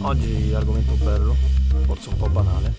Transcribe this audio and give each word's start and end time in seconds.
Oggi 0.00 0.54
argomento 0.54 0.94
bello, 0.94 1.34
forse 1.84 2.08
un 2.08 2.16
po' 2.16 2.30
banale, 2.30 2.74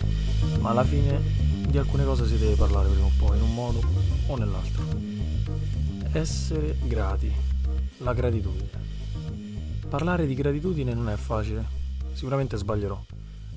ma 0.59 0.71
alla 0.71 0.83
fine 0.83 1.21
di 1.67 1.77
alcune 1.77 2.03
cose 2.03 2.25
si 2.25 2.39
deve 2.39 2.55
parlare 2.55 2.89
prima 2.89 3.05
o 3.05 3.11
poi, 3.15 3.37
in 3.37 3.43
un 3.43 3.53
modo 3.53 3.79
o 4.25 4.35
nell'altro. 4.35 4.83
Essere 6.13 6.79
grati, 6.81 7.31
la 7.97 8.13
gratitudine. 8.13 8.69
Parlare 9.87 10.25
di 10.25 10.33
gratitudine 10.33 10.95
non 10.95 11.09
è 11.09 11.15
facile, 11.15 11.63
sicuramente 12.13 12.57
sbaglierò, 12.57 12.99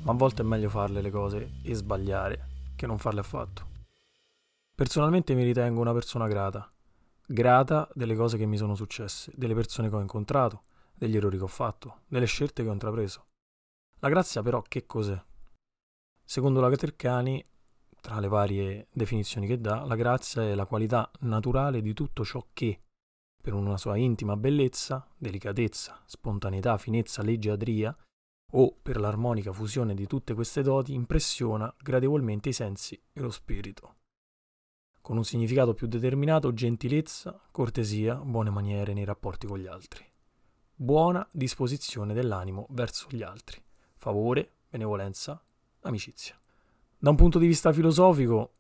ma 0.03 0.13
a 0.13 0.15
volte 0.15 0.43
è 0.43 0.45
meglio 0.45 0.69
farle 0.69 1.01
le 1.01 1.11
cose 1.11 1.53
e 1.63 1.73
sbagliare 1.73 2.49
che 2.77 2.87
non 2.87 2.99
farle 2.99 3.21
affatto. 3.21 3.67
Personalmente 4.75 5.33
mi 5.33 5.43
ritengo 5.43 5.81
una 5.81 5.95
persona 5.95 6.29
grata, 6.29 6.69
grata 7.25 7.89
delle 7.95 8.15
cose 8.15 8.37
che 8.37 8.45
mi 8.45 8.59
sono 8.59 8.75
successe, 8.75 9.33
delle 9.35 9.55
persone 9.55 9.89
che 9.89 9.95
ho 9.95 10.01
incontrato, 10.01 10.65
degli 11.03 11.17
errori 11.17 11.37
che 11.37 11.43
ho 11.43 11.49
fatto, 11.49 12.03
delle 12.07 12.27
scelte 12.27 12.63
che 12.63 12.69
ho 12.69 12.73
intrapreso. 12.73 13.27
La 13.99 14.09
grazia 14.09 14.41
però 14.41 14.63
che 14.63 14.87
cos'è? 14.87 15.21
Secondo 16.25 16.61
la 16.61 16.71
Catercani, 16.71 17.45
tra 18.01 18.21
le 18.21 18.29
varie 18.29 18.87
definizioni 18.93 19.49
che 19.49 19.61
dà, 19.61 19.85
la 19.85 19.97
grazia 19.97 20.43
è 20.43 20.55
la 20.55 20.65
qualità 20.65 21.11
naturale 21.21 21.83
di 21.83 21.93
tutto 21.93 22.25
ciò 22.25 22.47
che, 22.53 22.83
per 23.43 23.53
una 23.53 23.77
sua 23.79 23.97
intima 23.97 24.37
bellezza, 24.37 25.05
delicatezza, 25.17 26.01
spontaneità, 26.07 26.79
finezza, 26.79 27.23
leggiadria, 27.23 27.93
o 28.55 28.77
per 28.81 29.01
l'armonica 29.01 29.53
fusione 29.53 29.95
di 29.95 30.07
tutte 30.07 30.35
queste 30.35 30.63
doti, 30.63 30.95
impressiona 30.95 31.75
gradevolmente 31.81 32.51
i 32.51 32.53
sensi 32.53 32.95
e 33.13 33.21
lo 33.21 33.31
spirito. 33.31 33.97
Con 35.01 35.17
un 35.17 35.25
significato 35.25 35.75
più 35.75 35.89
determinato, 35.89 36.53
gentilezza, 36.53 37.41
cortesia, 37.51 38.15
buone 38.15 38.51
maniere 38.51 38.93
nei 38.93 39.05
rapporti 39.05 39.49
con 39.49 39.59
gli 39.59 39.67
altri. 39.67 40.11
Buona 40.75 41.27
disposizione 41.31 42.15
dell'animo 42.15 42.67
verso 42.71 43.07
gli 43.11 43.23
altri 43.23 43.63
favore, 44.03 44.51
benevolenza, 44.69 45.41
amicizia. 45.83 46.37
Da 46.99 47.11
un 47.11 47.15
punto 47.15 47.39
di 47.39 47.47
vista 47.47 47.73
filosofico, 47.73 48.55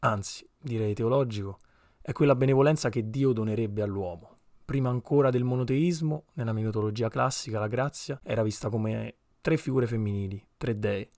anzi 0.00 0.48
direi 0.60 0.94
teologico, 0.94 1.60
è 2.02 2.10
quella 2.10 2.34
benevolenza 2.34 2.88
che 2.88 3.08
Dio 3.08 3.32
donerebbe 3.32 3.82
all'uomo. 3.82 4.34
Prima 4.64 4.88
ancora 4.88 5.30
del 5.30 5.44
monoteismo, 5.44 6.24
nella 6.32 6.52
mitologia 6.52 7.08
classica 7.08 7.60
la 7.60 7.68
grazia 7.68 8.18
era 8.24 8.42
vista 8.42 8.68
come 8.68 9.14
tre 9.40 9.56
figure 9.56 9.86
femminili, 9.86 10.44
tre 10.56 10.76
dei, 10.76 11.08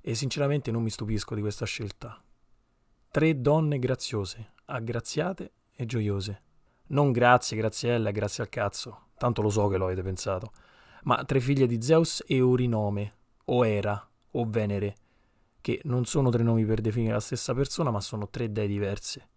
e 0.00 0.14
sinceramente 0.16 0.72
non 0.72 0.82
mi 0.82 0.90
stupisco 0.90 1.36
di 1.36 1.40
questa 1.40 1.66
scelta. 1.66 2.16
Tre 3.10 3.40
donne 3.40 3.78
graziose, 3.78 4.54
aggraziate 4.64 5.52
e 5.72 5.86
gioiose. 5.86 6.40
Non 6.94 7.12
grazie, 7.12 7.56
graziella, 7.56 8.10
grazie 8.10 8.42
al 8.42 8.48
cazzo, 8.48 9.08
tanto 9.16 9.42
lo 9.42 9.50
so 9.50 9.68
che 9.68 9.76
lo 9.76 9.86
avete 9.86 10.02
pensato 10.02 10.52
ma 11.04 11.24
tre 11.24 11.40
figlie 11.40 11.66
di 11.66 11.80
Zeus 11.82 12.22
e 12.26 12.40
Orinome, 12.40 13.12
o 13.46 13.66
Era, 13.66 14.08
o 14.32 14.44
Venere, 14.48 14.96
che 15.60 15.80
non 15.84 16.04
sono 16.04 16.30
tre 16.30 16.42
nomi 16.42 16.64
per 16.64 16.80
definire 16.80 17.12
la 17.12 17.20
stessa 17.20 17.54
persona, 17.54 17.90
ma 17.90 18.00
sono 18.00 18.28
tre 18.28 18.52
dei 18.52 18.68
diverse. 18.68 19.28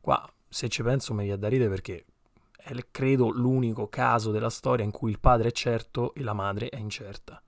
Qua, 0.00 0.28
se 0.48 0.68
ci 0.68 0.82
penso, 0.82 1.14
mi 1.14 1.24
viene 1.24 1.38
da 1.38 1.48
ridere 1.48 1.70
perché 1.70 2.04
è, 2.56 2.72
credo, 2.90 3.30
l'unico 3.30 3.88
caso 3.88 4.30
della 4.30 4.50
storia 4.50 4.84
in 4.84 4.90
cui 4.90 5.10
il 5.10 5.20
padre 5.20 5.48
è 5.48 5.52
certo 5.52 6.14
e 6.14 6.22
la 6.22 6.32
madre 6.32 6.68
è 6.68 6.76
incerta. 6.76 7.40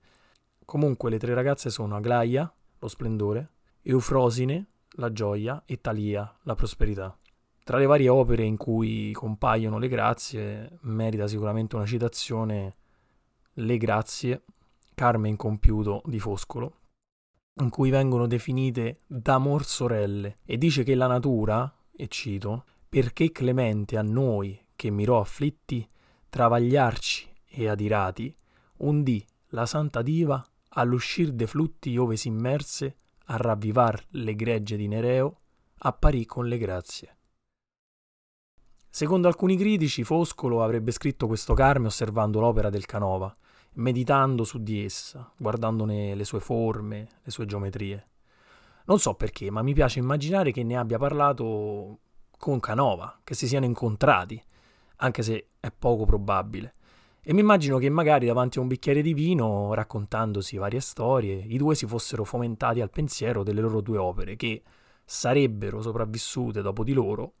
Comunque 0.65 1.09
le 1.09 1.17
tre 1.17 1.33
ragazze 1.33 1.69
sono 1.69 1.95
Aglaia, 1.95 2.51
lo 2.79 2.87
splendore, 2.87 3.49
Eufrosine, 3.81 4.67
la 4.93 5.11
gioia, 5.11 5.63
e 5.65 5.79
Talia, 5.79 6.37
la 6.43 6.55
prosperità. 6.55 7.17
Tra 7.69 7.77
le 7.77 7.85
varie 7.85 8.09
opere 8.09 8.45
in 8.45 8.57
cui 8.57 9.11
compaiono 9.11 9.77
le 9.77 9.87
grazie, 9.87 10.79
merita 10.81 11.27
sicuramente 11.27 11.75
una 11.75 11.85
citazione 11.85 12.73
le 13.53 13.77
grazie, 13.77 14.41
Carmen 14.95 15.35
compiuto 15.35 16.01
di 16.05 16.19
Foscolo, 16.19 16.77
in 17.61 17.69
cui 17.69 17.91
vengono 17.91 18.25
definite 18.25 18.97
d'amor 19.05 19.63
sorelle 19.65 20.37
e 20.45 20.57
dice 20.57 20.81
che 20.81 20.95
la 20.95 21.05
natura, 21.05 21.71
e 21.95 22.07
cito, 22.07 22.65
perché 22.89 23.31
clemente 23.31 23.97
a 23.97 24.01
noi 24.01 24.59
che 24.75 24.89
mirò 24.89 25.19
afflitti, 25.19 25.87
travagliarci 26.27 27.31
e 27.49 27.67
adirati, 27.67 28.35
un 28.77 29.03
dì 29.03 29.23
la 29.49 29.67
santa 29.67 30.01
diva 30.01 30.43
all'uscir 30.69 31.33
de 31.33 31.45
flutti 31.45 31.95
ove 31.97 32.15
s'immerse 32.15 32.95
a 33.25 33.37
ravvivar 33.37 34.07
le 34.13 34.33
gregge 34.33 34.75
di 34.75 34.87
Nereo, 34.87 35.35
apparì 35.77 36.25
con 36.25 36.47
le 36.47 36.57
grazie. 36.57 37.13
Secondo 38.99 39.29
alcuni 39.29 39.55
critici, 39.55 40.03
Foscolo 40.03 40.61
avrebbe 40.61 40.91
scritto 40.91 41.25
questo 41.25 41.53
Carme 41.53 41.87
osservando 41.87 42.41
l'opera 42.41 42.69
del 42.69 42.85
Canova, 42.85 43.33
meditando 43.75 44.43
su 44.43 44.61
di 44.61 44.83
essa, 44.83 45.31
guardandone 45.37 46.15
le 46.15 46.25
sue 46.25 46.41
forme, 46.41 47.07
le 47.23 47.31
sue 47.31 47.45
geometrie. 47.45 48.03
Non 48.87 48.99
so 48.99 49.13
perché, 49.13 49.49
ma 49.51 49.61
mi 49.61 49.73
piace 49.73 49.99
immaginare 49.99 50.51
che 50.51 50.63
ne 50.63 50.75
abbia 50.75 50.97
parlato 50.97 51.99
con 52.37 52.59
Canova, 52.59 53.21
che 53.23 53.35
si 53.35 53.47
siano 53.47 53.63
incontrati, 53.63 54.43
anche 54.97 55.23
se 55.23 55.47
è 55.61 55.71
poco 55.71 56.03
probabile. 56.03 56.73
E 57.21 57.31
mi 57.31 57.39
immagino 57.39 57.77
che 57.77 57.89
magari 57.89 58.25
davanti 58.25 58.57
a 58.57 58.61
un 58.61 58.67
bicchiere 58.67 59.01
di 59.01 59.13
vino, 59.13 59.73
raccontandosi 59.73 60.57
varie 60.57 60.81
storie, 60.81 61.37
i 61.37 61.55
due 61.55 61.73
si 61.73 61.85
fossero 61.85 62.25
fomentati 62.25 62.81
al 62.81 62.89
pensiero 62.89 63.43
delle 63.43 63.61
loro 63.61 63.79
due 63.79 63.97
opere, 63.97 64.35
che 64.35 64.61
sarebbero 65.05 65.81
sopravvissute 65.81 66.61
dopo 66.61 66.83
di 66.83 66.91
loro 66.91 67.35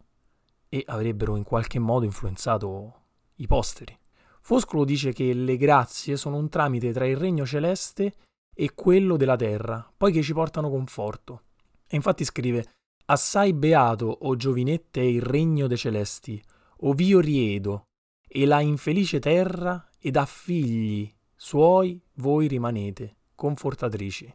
e 0.69 0.83
avrebbero 0.85 1.35
in 1.35 1.43
qualche 1.43 1.79
modo 1.79 2.05
influenzato 2.05 2.93
i 3.35 3.47
posteri. 3.47 3.97
Foscolo 4.41 4.85
dice 4.85 5.11
che 5.11 5.33
le 5.33 5.57
grazie 5.57 6.15
sono 6.15 6.37
un 6.37 6.49
tramite 6.49 6.93
tra 6.93 7.05
il 7.05 7.17
regno 7.17 7.45
celeste 7.45 8.13
e 8.53 8.73
quello 8.73 9.17
della 9.17 9.35
terra, 9.35 9.91
poiché 9.95 10.21
ci 10.21 10.33
portano 10.33 10.69
conforto. 10.69 11.43
E 11.87 11.95
infatti 11.95 12.23
scrive: 12.23 12.73
Assai 13.05 13.53
beato, 13.53 14.05
o 14.21 14.35
giovinette, 14.35 15.01
è 15.01 15.05
il 15.05 15.21
regno 15.21 15.67
dei 15.67 15.77
celesti, 15.77 16.41
ov'io 16.81 17.19
riedo, 17.19 17.83
e 18.27 18.45
la 18.45 18.59
infelice 18.61 19.19
terra, 19.19 19.89
ed 19.99 20.15
a 20.15 20.25
figli 20.25 21.11
suoi 21.35 22.01
voi 22.15 22.47
rimanete, 22.47 23.15
confortatrici. 23.33 24.33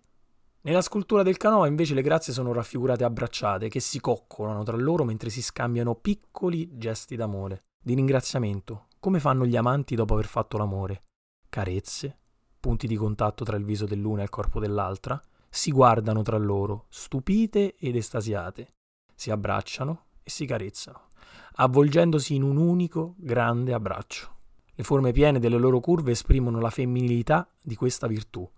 Nella 0.67 0.81
scultura 0.81 1.23
del 1.23 1.37
Canova 1.37 1.67
invece 1.67 1.93
le 1.93 2.01
grazie 2.01 2.33
sono 2.33 2.55
raffigurate 2.55 3.05
abbracciate, 3.05 3.69
che 3.69 3.81
si 3.81 4.01
coccolano 4.01 4.63
tra 4.63 4.79
loro 4.79 5.05
mentre 5.05 5.29
si 5.29 5.43
scambiano 5.43 5.95
piccoli 5.95 6.79
gesti 6.79 7.17
d'amore, 7.17 7.65
di 7.79 7.93
ringraziamento, 7.93 8.87
come 8.99 9.21
fanno 9.21 9.45
gli 9.45 9.57
amanti 9.57 9.95
dopo 9.95 10.15
aver 10.15 10.25
fatto 10.25 10.57
l'amore. 10.57 11.03
Carezze, 11.51 12.17
punti 12.59 12.87
di 12.87 12.97
contatto 12.97 13.45
tra 13.45 13.59
il 13.59 13.65
viso 13.65 13.85
dell'una 13.85 14.21
e 14.21 14.25
il 14.25 14.31
corpo 14.31 14.59
dell'altra, 14.59 15.21
si 15.51 15.71
guardano 15.71 16.23
tra 16.23 16.39
loro, 16.39 16.87
stupite 16.89 17.75
ed 17.77 17.95
estasiate, 17.95 18.71
si 19.15 19.31
abbracciano 19.31 20.05
e 20.23 20.31
si 20.31 20.47
carezzano, 20.47 21.09
avvolgendosi 21.57 22.35
in 22.35 22.43
un 22.43 22.57
unico 22.57 23.17
grande 23.19 23.75
abbraccio. 23.75 24.37
Le 24.75 24.83
forme 24.83 25.13
piene 25.13 25.39
delle 25.39 25.59
loro 25.59 25.81
curve 25.81 26.13
esprimono 26.13 26.59
la 26.59 26.71
femminilità 26.71 27.47
di 27.61 27.75
questa 27.75 28.07
virtù, 28.07 28.51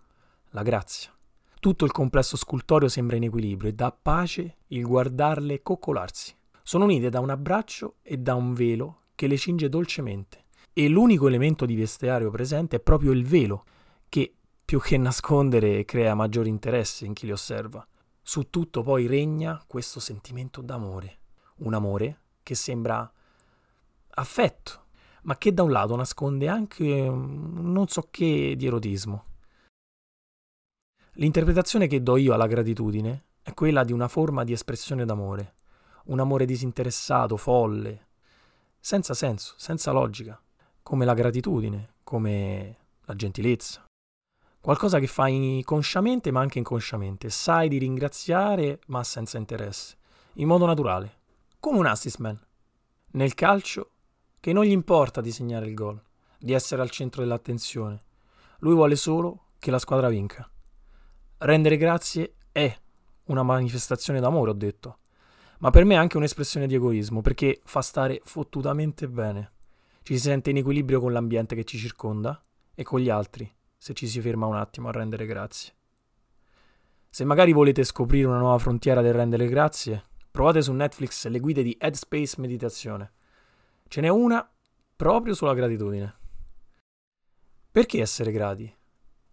la 0.51 0.63
grazia. 0.63 1.11
Tutto 1.67 1.85
il 1.85 1.91
complesso 1.91 2.37
scultoreo 2.37 2.87
sembra 2.87 3.17
in 3.17 3.25
equilibrio 3.25 3.69
e 3.69 3.73
dà 3.73 3.91
pace 3.91 4.59
il 4.69 4.87
guardarle 4.87 5.65
coccolarsi. 5.65 6.33
Sono 6.63 6.85
unite 6.85 7.09
da 7.09 7.19
un 7.19 7.29
abbraccio 7.29 7.97
e 8.03 8.19
da 8.19 8.37
un 8.37 8.55
velo 8.55 9.01
che 9.17 9.27
le 9.27 9.37
cinge 9.37 9.69
dolcemente. 9.69 10.45
E 10.73 10.87
l'unico 10.89 11.27
elemento 11.27 11.67
di 11.67 11.75
vestiario 11.75 12.31
presente 12.31 12.77
è 12.77 12.79
proprio 12.79 13.11
il 13.11 13.27
velo, 13.27 13.65
che 14.09 14.33
più 14.65 14.79
che 14.79 14.97
nascondere 14.97 15.85
crea 15.85 16.15
maggiore 16.15 16.49
interesse 16.49 17.05
in 17.05 17.15
chi 17.15 17.27
li 17.27 17.33
osserva. 17.33 17.85
Su 18.23 18.49
tutto 18.49 18.85
poi 18.85 19.09
regna 19.09 19.61
questo 19.67 19.99
sentimento 19.99 20.61
d'amore, 20.61 21.19
un 21.63 21.75
amore 21.75 22.21
che 22.45 22.55
sembra 22.55 23.13
affetto, 24.11 24.85
ma 25.23 25.37
che 25.37 25.53
da 25.53 25.65
un 25.65 25.73
lato 25.73 25.97
nasconde 25.97 26.47
anche 26.47 26.85
non 26.85 27.89
so 27.89 28.07
che 28.09 28.55
di 28.57 28.67
erotismo. 28.67 29.25
L'interpretazione 31.19 31.87
che 31.87 32.03
do 32.03 32.19
io 32.19 32.35
alla 32.35 32.47
gratitudine 32.47 33.25
è 33.41 33.55
quella 33.55 33.85
di 33.85 33.93
una 33.93 34.07
forma 34.07 34.45
di 34.45 34.53
espressione 34.53 35.07
d'amore, 35.07 35.55
un 36.07 36.21
amore 36.21 36.45
disinteressato, 36.45 37.39
folle, 37.39 38.09
senza 38.79 39.15
senso, 39.15 39.55
senza 39.57 39.93
logica, 39.93 40.39
come 40.83 41.07
la 41.07 41.15
gratitudine, 41.15 41.95
come 42.05 42.77
la 43.07 43.17
gentilezza. 43.17 43.83
Qualcosa 44.61 44.99
che 44.99 45.07
fai 45.07 45.63
consciamente 45.65 46.31
ma 46.31 46.41
anche 46.41 46.59
inconsciamente, 46.59 47.31
sai 47.31 47.71
di 47.71 47.79
ringraziare 47.79 48.81
ma 48.89 49.03
senza 49.03 49.39
interesse, 49.39 49.97
in 50.35 50.49
modo 50.49 50.67
naturale, 50.67 51.21
come 51.59 51.79
un 51.79 51.87
assist 51.87 52.19
man. 52.19 52.39
Nel 53.13 53.33
calcio, 53.33 53.91
che 54.39 54.53
non 54.53 54.65
gli 54.65 54.71
importa 54.71 55.23
di 55.23 55.33
segnare 55.33 55.67
il 55.67 55.73
gol, 55.73 55.99
di 56.39 56.53
essere 56.53 56.83
al 56.83 56.91
centro 56.91 57.23
dell'attenzione. 57.23 58.01
Lui 58.59 58.75
vuole 58.75 58.97
solo 58.97 59.45
che 59.59 59.71
la 59.71 59.79
squadra 59.79 60.11
vinca. 60.11 60.47
Rendere 61.39 61.77
grazie 61.77 62.35
è 62.53 62.75
una 63.25 63.43
manifestazione 63.43 64.21
d'amore, 64.21 64.51
ho 64.51 64.55
detto 64.55 64.99
ma 65.59 65.71
per 65.71 65.85
me 65.85 65.95
è 65.95 65.99
anche 65.99 66.17
un'espressione 66.17 66.67
di 66.67 66.75
egoismo, 66.75 67.23
perché 67.23 67.61
fa 67.65 67.81
stare 67.81 68.21
fottutamente 68.25 69.09
bene. 69.09 69.53
Ci 70.03 70.15
si 70.15 70.21
sente 70.21 70.51
in 70.51 70.59
equilibrio 70.59 71.01
con 71.01 71.13
l'ambiente 71.13 71.55
che 71.55 71.65
ci 71.65 71.79
circonda 71.79 72.43
e 72.75 72.83
con 72.83 73.01
gli 73.01 73.09
altri, 73.09 73.51
se 73.77 73.95
ci 73.95 74.07
si 74.07 74.21
ferma 74.21 74.47
un 74.47 74.57
attimo 74.57 74.89
a 74.89 74.93
rendere 74.93 75.27
grazie. 75.27 75.75
Se 77.09 77.25
magari 77.25 77.53
volete 77.53 77.85
scoprire 77.85 78.27
una 78.27 78.39
nuova 78.39 78.59
frontiera 78.59 79.01
del 79.01 79.15
rendere 79.15 79.47
grazie, 79.47 80.05
provate 80.31 80.61
su 80.61 80.73
Netflix 80.73 81.27
le 81.27 81.41
guide 81.41 81.63
di 81.63 81.77
Headspace 81.81 82.41
Meditazione. 82.41 83.13
Ce 83.89 84.01
n'è 84.01 84.09
una 84.09 84.49
proprio 84.95 85.33
sulla 85.35 85.55
gratitudine. 85.55 86.15
Perché 87.71 88.01
essere 88.01 88.33
grati? 88.33 88.73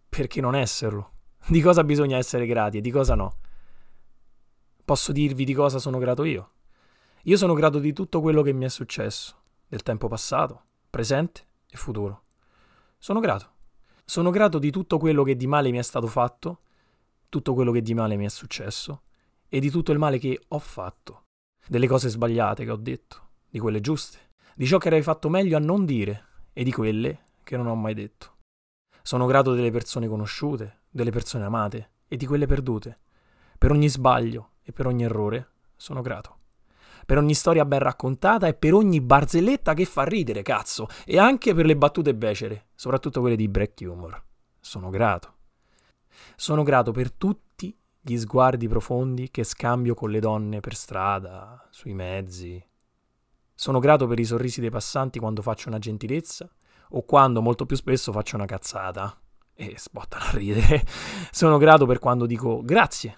Perché 0.08 0.40
non 0.40 0.56
esserlo? 0.56 1.12
Di 1.48 1.62
cosa 1.62 1.84
bisogna 1.84 2.16
essere 2.16 2.46
grati 2.46 2.78
e 2.78 2.82
di 2.82 2.90
cosa 2.90 3.16
no? 3.16 3.40
Posso 4.86 5.12
dirvi 5.12 5.44
di 5.44 5.54
cosa 5.54 5.78
sono 5.78 5.98
grato 5.98 6.24
io? 6.24 6.48
Io 7.24 7.36
sono 7.36 7.54
grato 7.54 7.80
di 7.80 7.92
tutto 7.92 8.22
quello 8.22 8.42
che 8.42 8.54
mi 8.54 8.64
è 8.64 8.70
successo, 8.70 9.36
del 9.68 9.84
tempo 9.84 10.08
passato, 10.08 10.64
presente 10.90 11.42
e 11.70 11.76
futuro. 11.76 12.24
Sono 12.98 13.20
grato. 13.20 13.52
Sono 14.06 14.30
grato 14.30 14.58
di 14.58 14.72
tutto 14.72 14.98
quello 14.98 15.24
che 15.24 15.36
di 15.36 15.46
male 15.46 15.70
mi 15.72 15.80
è 15.80 15.82
stato 15.82 16.08
fatto, 16.08 16.60
tutto 17.28 17.54
quello 17.54 17.74
che 17.74 17.82
di 17.82 17.94
male 17.94 18.16
mi 18.16 18.24
è 18.24 18.30
successo 18.30 19.02
e 19.50 19.60
di 19.60 19.70
tutto 19.70 19.92
il 19.92 20.00
male 20.00 20.20
che 20.20 20.46
ho 20.48 20.60
fatto, 20.60 21.24
delle 21.68 21.88
cose 21.88 22.08
sbagliate 22.08 22.64
che 22.64 22.72
ho 22.72 22.78
detto, 22.78 23.32
di 23.50 23.60
quelle 23.60 23.82
giuste, 23.82 24.30
di 24.56 24.66
ciò 24.66 24.78
che 24.78 24.88
avrei 24.88 25.04
fatto 25.04 25.28
meglio 25.28 25.58
a 25.58 25.60
non 25.60 25.84
dire 25.84 26.24
e 26.54 26.64
di 26.64 26.72
quelle 26.72 27.24
che 27.44 27.58
non 27.58 27.68
ho 27.68 27.76
mai 27.76 27.94
detto. 27.94 28.38
Sono 29.02 29.26
grato 29.26 29.54
delle 29.54 29.72
persone 29.72 30.08
conosciute, 30.08 30.83
delle 30.94 31.12
persone 31.12 31.44
amate 31.44 31.90
e 32.08 32.16
di 32.16 32.26
quelle 32.26 32.46
perdute. 32.46 32.96
Per 33.58 33.72
ogni 33.72 33.90
sbaglio 33.90 34.52
e 34.62 34.72
per 34.72 34.86
ogni 34.86 35.04
errore 35.04 35.50
sono 35.76 36.02
grato 36.02 36.38
per 37.06 37.18
ogni 37.18 37.34
storia 37.34 37.66
ben 37.66 37.80
raccontata 37.80 38.48
e 38.48 38.54
per 38.54 38.74
ogni 38.74 39.02
barzelletta 39.02 39.74
che 39.74 39.86
fa 39.86 40.04
ridere, 40.04 40.42
cazzo, 40.42 40.88
e 41.06 41.18
anche 41.18 41.54
per 41.54 41.66
le 41.66 41.76
battute 41.76 42.16
becere, 42.16 42.68
soprattutto 42.76 43.20
quelle 43.20 43.36
di 43.36 43.48
Break 43.48 43.82
Humor. 43.82 44.24
Sono 44.60 44.90
grato. 44.90 45.34
Sono 46.36 46.64
grato 46.64 46.92
per 46.92 47.12
tutti 47.12 47.76
gli 48.00 48.18
sguardi 48.18 48.68
profondi 48.68 49.30
che 49.32 49.44
scambio 49.44 49.94
con 49.94 50.12
le 50.12 50.20
donne 50.20 50.60
per 50.60 50.76
strada, 50.76 51.68
sui 51.70 51.94
mezzi. 51.94 52.64
Sono 53.56 53.80
grato 53.80 54.08
per 54.08 54.20
i 54.20 54.26
sorrisi 54.26 54.62
dei 54.62 54.70
passanti 54.70 55.20
quando 55.20 55.42
faccio 55.42 55.70
una 55.70 55.80
gentilezza 55.80 56.50
o 56.90 57.04
quando 57.04 57.42
molto 57.42 57.66
più 57.66 57.76
spesso 57.76 58.12
faccio 58.12 58.36
una 58.36 58.46
cazzata 58.46 59.18
e 59.56 59.76
sbottano 59.78 60.26
a 60.26 60.32
ridere. 60.32 60.84
Sono 61.32 61.58
grato 61.58 61.86
per 61.86 62.00
quando 62.00 62.26
dico 62.26 62.62
grazie 62.62 63.18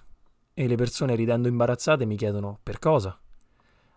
e 0.53 0.67
le 0.67 0.75
persone 0.75 1.15
ridendo 1.15 1.47
imbarazzate 1.47 2.05
mi 2.05 2.15
chiedono 2.15 2.59
per 2.61 2.79
cosa. 2.79 3.19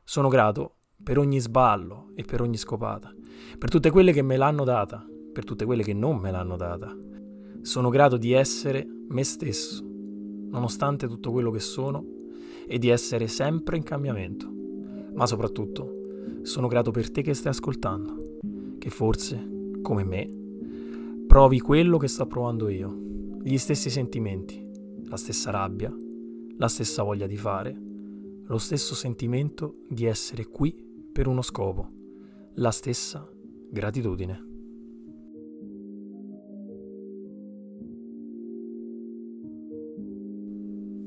Sono 0.05 0.29
grato 0.29 0.77
per 1.03 1.19
ogni 1.19 1.39
sballo 1.39 2.11
e 2.15 2.25
per 2.25 2.41
ogni 2.41 2.57
scopata, 2.57 3.15
per 3.59 3.71
tutte 3.71 3.91
quelle 3.91 4.13
che 4.13 4.23
me 4.23 4.37
l'hanno 4.37 4.65
data, 4.65 5.07
per 5.33 5.45
tutte 5.45 5.65
quelle 5.65 5.83
che 5.83 5.95
non 5.95 6.17
me 6.17 6.31
l'hanno 6.31 6.57
data. 6.57 6.97
Sono 7.63 7.89
grato 7.89 8.17
di 8.17 8.33
essere 8.33 8.87
me 9.09 9.23
stesso, 9.23 9.85
nonostante 9.85 11.07
tutto 11.07 11.31
quello 11.31 11.51
che 11.51 11.61
sono, 11.61 12.05
e 12.67 12.79
di 12.79 12.89
essere 12.89 13.29
sempre 13.29 13.77
in 13.77 13.83
cambiamento. 13.83 14.51
Ma 15.15 15.27
soprattutto 15.27 15.95
sono 16.43 16.67
grato 16.67 16.91
per 16.91 17.11
te 17.11 17.23
che 17.23 17.35
stai 17.35 17.53
ascoltando, 17.53 18.39
che 18.79 18.91
forse, 18.91 19.49
come 19.81 20.05
me, 20.05 20.29
provi 21.39 21.61
quello 21.61 21.99
che 21.99 22.09
sto 22.09 22.27
provando 22.27 22.69
io, 22.69 22.93
gli 23.45 23.59
stessi 23.59 23.91
sentimenti, 23.91 24.61
la 25.05 25.17
stessa 25.17 25.53
rabbia, 25.53 25.89
la 26.57 26.67
stessa 26.67 27.05
voglia 27.05 27.29
di 27.29 27.37
fare. 27.37 27.81
Lo 28.47 28.59
stesso 28.59 28.97
sentimento 28.97 29.85
di 29.89 30.07
essere 30.07 30.47
qui 30.47 30.75
per 31.13 31.29
uno 31.29 31.43
scopo, 31.43 31.93
la 32.55 32.73
stessa 32.73 33.25
gratitudine. 33.71 34.47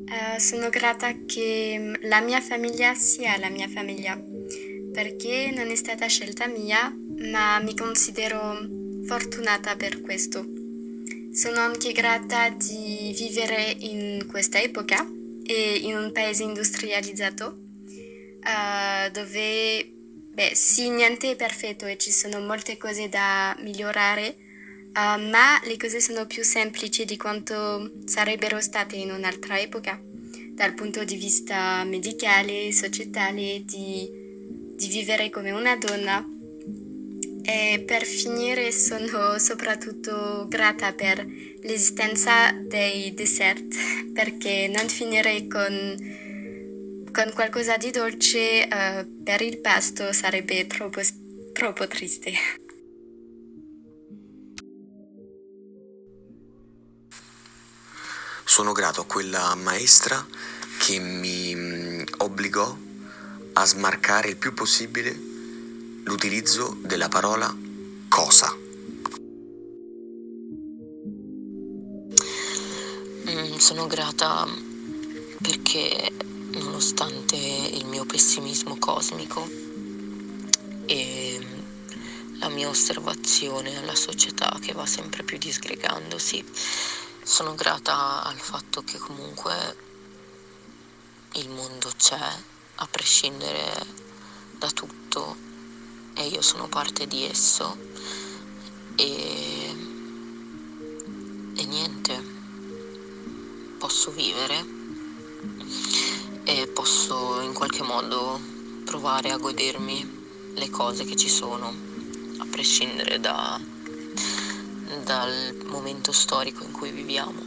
Uh, 0.05 0.39
sono 0.39 0.69
grata 0.69 1.11
che 1.25 1.99
la 2.03 2.21
mia 2.21 2.39
famiglia 2.39 2.93
sia 2.93 3.37
la 3.37 3.49
mia 3.49 3.67
famiglia, 3.67 4.17
perché 4.93 5.51
non 5.53 5.67
è 5.67 5.75
stata 5.75 6.05
scelta 6.05 6.47
mia, 6.47 6.89
ma 7.33 7.59
mi 7.61 7.75
considero 7.75 8.79
fortunata 9.06 9.75
per 9.75 10.01
questo. 10.01 10.45
Sono 11.33 11.59
anche 11.59 11.92
grata 11.92 12.50
di 12.50 13.13
vivere 13.18 13.75
in 13.80 14.25
questa 14.30 14.59
epoca 14.62 15.06
e 15.44 15.80
in 15.81 15.95
un 15.95 16.12
paese 16.12 16.44
industrializzato 16.44 17.69
uh, 18.42 19.12
dove 19.12 19.92
beh, 20.33 20.51
sì, 20.53 20.89
niente 20.89 21.31
è 21.31 21.36
perfetto 21.36 21.86
e 21.86 21.98
ci 21.98 22.12
sono 22.12 22.39
molte 22.39 22.77
cose 22.77 23.09
da 23.09 23.56
migliorare, 23.59 24.36
uh, 24.88 25.30
ma 25.30 25.59
le 25.63 25.77
cose 25.77 26.00
sono 26.00 26.25
più 26.25 26.44
semplici 26.44 27.06
di 27.06 27.18
quanto 27.18 27.92
sarebbero 28.06 28.59
state 28.59 28.95
in 28.95 29.12
un'altra 29.12 29.59
epoca, 29.59 30.00
dal 30.01 30.74
punto 30.74 31.03
di 31.03 31.15
vista 31.15 31.83
medicale, 31.83 32.71
societale, 32.71 33.63
di, 33.65 34.09
di 34.75 34.88
vivere 34.88 35.30
come 35.30 35.51
una 35.51 35.75
donna. 35.75 36.30
E 37.43 37.83
per 37.85 38.03
finire 38.03 38.71
sono 38.71 39.38
soprattutto 39.39 40.45
grata 40.47 40.93
per 40.93 41.25
l'esistenza 41.61 42.51
dei 42.51 43.13
dessert 43.13 43.65
perché 44.13 44.69
non 44.73 44.88
finire 44.88 45.47
con, 45.47 45.95
con 47.11 47.31
qualcosa 47.33 47.77
di 47.77 47.91
dolce 47.91 48.67
uh, 48.69 49.23
per 49.23 49.41
il 49.41 49.59
pasto 49.59 50.13
sarebbe 50.13 50.67
troppo, 50.67 51.01
troppo 51.53 51.88
triste. 51.88 52.33
Sono 58.43 58.73
grato 58.73 59.01
a 59.01 59.05
quella 59.05 59.55
maestra 59.55 60.25
che 60.77 60.99
mi 60.99 61.55
mm, 61.55 62.01
obbligò 62.17 62.77
a 63.53 63.65
smarcare 63.65 64.29
il 64.29 64.35
più 64.35 64.53
possibile 64.53 65.30
l'utilizzo 66.03 66.77
della 66.81 67.08
parola 67.08 67.55
cosa. 68.10 68.62
sono 73.62 73.86
grata 73.86 74.48
perché 75.39 76.12
nonostante 76.53 77.36
il 77.36 77.86
mio 77.86 78.05
pessimismo 78.05 78.75
cosmico 78.79 79.48
e 80.88 81.48
la 82.39 82.50
mia 82.50 82.67
osservazione 82.67 83.77
alla 83.77 83.93
società 83.93 84.58
che 84.60 84.74
va 84.74 84.88
sempre 84.88 85.22
più 85.22 85.38
disgregandosi, 85.38 86.43
sono 87.24 87.53
grata 87.53 88.24
al 88.24 88.39
fatto 88.39 88.81
che 88.81 88.98
comunque 88.98 89.53
il 91.34 91.50
mondo 91.50 91.91
c'è, 91.96 92.17
a 92.75 92.88
prescindere 92.88 93.86
da 94.58 94.72
tutto, 94.72 95.36
e 96.13 96.27
io 96.27 96.41
sono 96.41 96.68
parte 96.68 97.08
di 97.08 97.24
esso. 97.24 97.77
E, 98.96 99.75
e 101.56 101.65
niente 101.65 102.24
posso 103.77 104.12
vivere 104.12 104.63
e 106.44 106.68
posso 106.68 107.41
in 107.41 107.53
qualche 107.53 107.84
modo 107.84 108.39
provare 108.84 109.32
a 109.32 109.38
godermi 109.38 110.20
le 110.53 110.70
cose 110.70 111.06
che 111.06 111.15
ci 111.15 111.30
sono, 111.30 111.74
a 112.38 112.46
prescindere 112.50 113.20
da, 113.20 113.60
dal 115.03 115.56
momento 115.65 116.12
storico 116.12 116.63
in 116.63 116.72
cui 116.72 116.91
viviamo, 116.91 117.41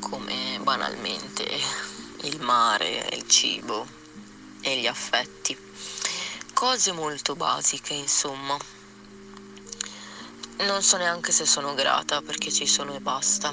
come 0.00 0.58
banalmente 0.62 1.48
il 2.22 2.40
mare, 2.40 3.08
il 3.12 3.26
cibo 3.26 3.86
e 4.60 4.78
gli 4.78 4.86
affetti. 4.86 5.56
Cose 6.60 6.92
molto 6.92 7.36
basiche, 7.36 7.94
insomma. 7.94 8.54
Non 10.58 10.82
so 10.82 10.98
neanche 10.98 11.32
se 11.32 11.46
sono 11.46 11.72
grata 11.72 12.20
perché 12.20 12.52
ci 12.52 12.66
sono 12.66 12.94
e 12.94 13.00
basta 13.00 13.50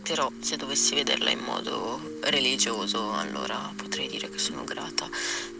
però 0.00 0.30
se 0.40 0.56
dovessi 0.56 0.94
vederla 0.94 1.28
in 1.28 1.40
modo 1.40 2.00
religioso 2.22 3.12
allora 3.12 3.70
potrei 3.76 4.08
dire 4.08 4.30
che 4.30 4.38
sono 4.38 4.64
grata 4.64 5.10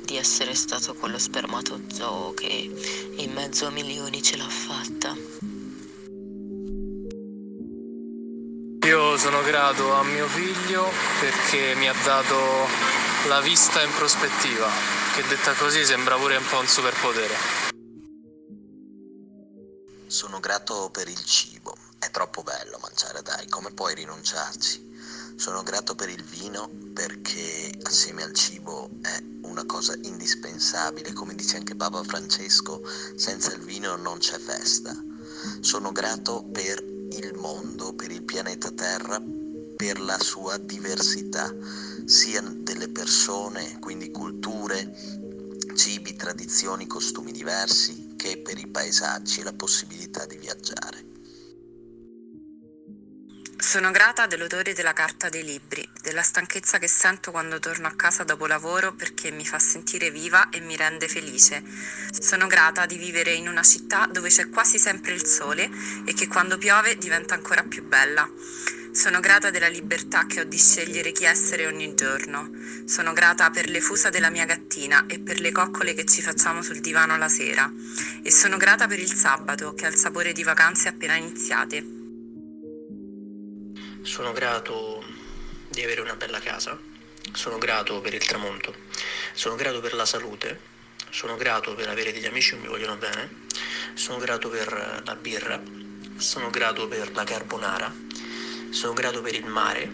di 0.01 0.17
essere 0.17 0.55
stato 0.55 0.95
quello 0.95 1.19
spermatozoo 1.19 2.33
che 2.33 2.73
in 3.17 3.33
mezzo 3.35 3.67
a 3.67 3.71
milioni 3.71 4.23
ce 4.23 4.37
l'ha 4.39 4.49
fatta. 4.49 5.15
Io 8.87 9.19
sono 9.19 9.43
grato 9.43 9.93
a 9.93 10.03
mio 10.05 10.27
figlio 10.27 10.91
perché 11.21 11.75
mi 11.75 11.89
ha 11.89 11.95
dato 12.03 12.39
la 13.27 13.41
vista 13.41 13.83
in 13.83 13.91
prospettiva, 13.93 14.71
che 15.17 15.27
detta 15.29 15.55
così 15.55 15.83
sembra 15.83 16.17
pure 16.17 16.37
un 16.37 16.47
po' 16.47 16.59
un 16.59 16.67
superpotere. 16.67 17.35
Sono 20.07 20.41
grato 20.41 20.91
per 20.91 21.09
il 21.09 21.25
cibo 21.25 21.75
è 21.99 22.11
troppo 22.11 22.43
bello 22.43 22.79
mangiare, 22.83 23.23
dai, 23.23 23.49
come 23.49 23.73
puoi 23.73 23.95
rinunciarci? 23.95 25.35
Sono 25.37 25.63
grato 25.63 25.95
per 25.95 26.11
il 26.11 26.23
vino 26.23 26.69
perché 26.93 27.79
assieme 27.85 28.23
al 28.23 28.35
cibo 28.35 28.91
è 29.01 29.23
una 29.43 29.65
cosa 29.65 29.95
indispensabile, 30.03 31.15
come 31.15 31.35
dice 31.35 31.57
anche 31.57 31.75
Papa 31.75 32.03
Francesco, 32.05 32.83
senza 33.17 33.55
il 33.55 33.63
vino 33.63 33.97
non 33.97 34.19
c'è 34.19 34.39
festa. 34.39 34.95
Sono 35.61 35.93
grato 35.93 36.45
per 36.45 36.83
il 36.83 37.33
mondo, 37.37 37.95
per 37.95 38.11
il 38.11 38.23
pianeta 38.23 38.71
Terra, 38.71 39.19
per 39.77 40.01
la 40.01 40.19
sua 40.19 40.57
diversità, 40.57 41.55
sia 42.07 42.41
delle 42.41 42.89
persone, 42.89 43.79
quindi 43.79 44.11
culture, 44.11 44.91
cibi, 45.77 46.17
tradizioni, 46.17 46.87
costumi 46.87 47.31
diversi, 47.31 48.15
che 48.17 48.39
per 48.39 48.59
i 48.59 48.67
paesaggi 48.67 49.41
e 49.41 49.45
la 49.45 49.53
possibilità 49.53 50.25
di 50.25 50.39
viaggiare. 50.39 51.05
Sono 53.59 53.91
grata 53.91 54.27
dell'odore 54.27 54.75
della 54.75 54.93
carta 54.93 55.29
dei 55.29 55.43
libri, 55.43 55.87
della 56.01 56.23
stanchezza 56.23 56.79
che 56.79 56.89
sento 56.89 57.31
quando 57.31 57.59
torno 57.59 57.89
a 57.89 57.95
casa 57.97 58.23
dopo 58.23 58.47
lavoro 58.47 58.95
perché 58.95 59.31
mi 59.31 59.47
fa 59.47 59.59
sentire 59.59 60.11
viva 60.11 60.51
e 60.51 60.61
mi 60.61 60.77
rende 60.77 61.09
felice. 61.09 61.63
Sono 62.13 62.47
grata 62.47 62.87
di 62.87 62.97
vivere 62.97 63.33
in 63.33 63.49
una 63.49 63.63
città 63.63 64.07
dove 64.07 64.29
c'è 64.29 64.51
quasi 64.51 64.79
sempre 64.79 65.15
il 65.15 65.25
sole 65.27 65.69
e 66.05 66.13
che 66.13 66.29
quando 66.29 66.59
piove 66.59 66.97
diventa 66.97 67.35
ancora 67.35 67.63
più 67.63 67.83
bella. 67.83 68.31
Sono 68.97 69.21
grata 69.21 69.51
della 69.51 69.69
libertà 69.69 70.25
che 70.25 70.41
ho 70.41 70.45
di 70.45 70.57
scegliere 70.57 71.13
chi 71.13 71.27
essere 71.27 71.67
ogni 71.67 71.95
giorno. 71.95 72.51
Sono 72.87 73.13
grata 73.13 73.51
per 73.51 73.69
le 73.69 73.83
fusa 73.83 74.09
della 74.09 74.31
mia 74.31 74.47
gattina 74.47 75.05
e 75.07 75.19
per 75.19 75.39
le 75.39 75.53
coccole 75.53 75.93
che 75.93 76.07
ci 76.07 76.23
facciamo 76.23 76.63
sul 76.63 76.81
divano 76.81 77.19
la 77.19 77.29
sera. 77.29 77.71
E 78.23 78.31
sono 78.31 78.57
grata 78.57 78.87
per 78.87 78.99
il 78.99 79.13
sabato 79.13 79.75
che 79.75 79.85
ha 79.85 79.91
il 79.91 79.97
sapore 79.97 80.33
di 80.33 80.43
vacanze 80.43 80.89
appena 80.89 81.15
iniziate. 81.15 81.85
Sono 84.01 84.33
grato 84.33 85.05
di 85.69 85.83
avere 85.83 86.01
una 86.01 86.17
bella 86.17 86.41
casa, 86.41 86.81
sono 87.33 87.59
grato 87.59 88.01
per 88.01 88.15
il 88.15 88.25
tramonto, 88.25 88.75
sono 89.35 89.57
grato 89.57 89.81
per 89.81 89.93
la 89.93 90.07
salute, 90.07 90.59
sono 91.11 91.37
grato 91.37 91.75
per 91.75 91.91
avere 91.91 92.13
degli 92.13 92.25
amici 92.25 92.53
che 92.53 92.63
mi 92.63 92.69
vogliono 92.69 92.97
bene, 92.97 93.45
sono 93.93 94.17
grato 94.17 94.49
per 94.49 95.03
la 95.05 95.15
birra, 95.17 95.61
sono 96.17 96.49
grato 96.49 96.89
per 96.89 97.13
la 97.13 97.25
carbonara 97.25 98.07
sono 98.77 98.93
grato 98.93 99.23
per 99.23 99.35
il 99.35 99.47
mare 99.47 99.91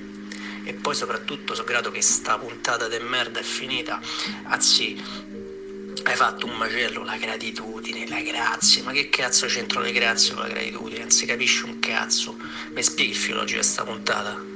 e 0.65 0.75
poi 0.75 0.95
soprattutto 0.97 1.55
sono 1.55 1.67
grato 1.67 1.93
che 1.93 2.03
sta 2.03 2.37
puntata 2.37 2.89
di 2.89 2.99
merda 2.99 3.39
è 3.39 3.43
finita. 3.45 4.01
Anzi, 4.45 5.01
hai 6.03 6.17
fatto 6.17 6.47
un 6.47 6.57
macello, 6.57 7.05
la 7.05 7.17
gratitudine, 7.17 8.09
la 8.09 8.21
grazia. 8.21 8.83
Ma 8.83 8.91
che 8.91 9.09
cazzo 9.09 9.47
c'entrano 9.47 9.87
le 9.87 9.93
grazie 9.93 10.35
con 10.35 10.43
la 10.43 10.49
gratitudine? 10.49 10.99
Non 10.99 11.11
si 11.11 11.27
capisce 11.27 11.65
un 11.65 11.79
cazzo. 11.79 12.37
Mi 12.73 12.83
spieghi 12.83 13.13
il 13.13 13.17
filologico 13.17 13.61
di 13.61 13.67
sta 13.67 13.85
puntata? 13.85 14.52